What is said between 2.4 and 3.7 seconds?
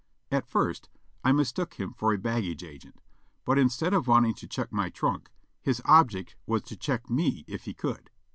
agent; but